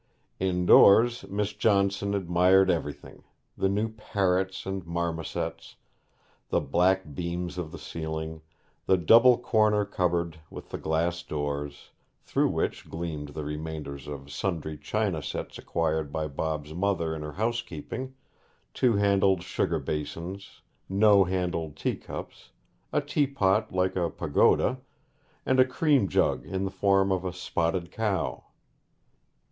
[0.39, 3.23] Indoors, Miss Johnson admired everything:
[3.55, 5.75] the new parrots and marmosets,
[6.49, 8.41] the black beams of the ceiling,
[8.87, 11.91] the double corner cupboard with the glass doors,
[12.23, 17.33] through which gleamed the remainders of sundry china sets acquired by Bob's mother in her
[17.33, 18.15] housekeeping
[18.73, 22.49] two handled sugar basins, no handled tea cups,
[22.91, 24.79] a tea pot like a pagoda,
[25.45, 28.45] and a cream jug in the form of a spotted cow.